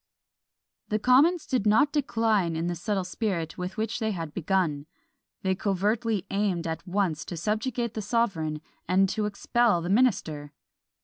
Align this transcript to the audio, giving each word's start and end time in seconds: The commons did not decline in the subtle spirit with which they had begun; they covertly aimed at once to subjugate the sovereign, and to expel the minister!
The 0.89 0.97
commons 0.97 1.45
did 1.45 1.67
not 1.67 1.93
decline 1.93 2.55
in 2.55 2.65
the 2.65 2.73
subtle 2.73 3.03
spirit 3.03 3.59
with 3.59 3.77
which 3.77 3.99
they 3.99 4.09
had 4.09 4.33
begun; 4.33 4.87
they 5.43 5.53
covertly 5.53 6.25
aimed 6.31 6.65
at 6.65 6.87
once 6.87 7.23
to 7.25 7.37
subjugate 7.37 7.93
the 7.93 8.01
sovereign, 8.01 8.61
and 8.87 9.07
to 9.09 9.27
expel 9.27 9.79
the 9.79 9.89
minister! 9.91 10.53